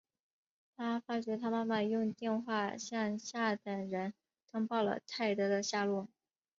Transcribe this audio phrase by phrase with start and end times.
[0.75, 4.15] 他发觉他妈妈用电话向下等人
[4.51, 6.07] 通报了泰德的下落。